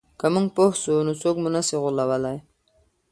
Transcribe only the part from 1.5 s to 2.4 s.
نه سي غولولای.